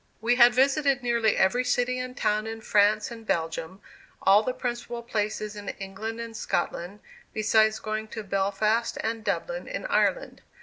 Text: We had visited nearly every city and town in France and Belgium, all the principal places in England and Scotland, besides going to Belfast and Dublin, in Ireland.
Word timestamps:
We 0.19 0.33
had 0.37 0.55
visited 0.55 1.03
nearly 1.03 1.37
every 1.37 1.63
city 1.63 1.99
and 1.99 2.17
town 2.17 2.47
in 2.47 2.61
France 2.61 3.11
and 3.11 3.23
Belgium, 3.23 3.83
all 4.23 4.41
the 4.41 4.51
principal 4.51 5.03
places 5.03 5.55
in 5.55 5.69
England 5.69 6.19
and 6.19 6.35
Scotland, 6.35 7.01
besides 7.33 7.77
going 7.77 8.07
to 8.07 8.23
Belfast 8.23 8.97
and 9.03 9.23
Dublin, 9.23 9.67
in 9.67 9.85
Ireland. 9.85 10.41